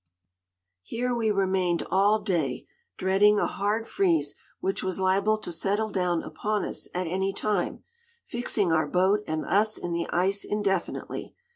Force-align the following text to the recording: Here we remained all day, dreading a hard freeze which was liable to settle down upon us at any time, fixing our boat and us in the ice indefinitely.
Here 0.81 1.13
we 1.13 1.29
remained 1.29 1.85
all 1.91 2.21
day, 2.21 2.65
dreading 2.97 3.37
a 3.39 3.45
hard 3.45 3.87
freeze 3.87 4.33
which 4.59 4.81
was 4.81 4.99
liable 4.99 5.37
to 5.37 5.51
settle 5.51 5.89
down 5.89 6.23
upon 6.23 6.65
us 6.65 6.87
at 6.95 7.05
any 7.05 7.31
time, 7.31 7.83
fixing 8.25 8.71
our 8.71 8.87
boat 8.87 9.23
and 9.27 9.45
us 9.45 9.77
in 9.77 9.91
the 9.91 10.09
ice 10.09 10.43
indefinitely. 10.43 11.35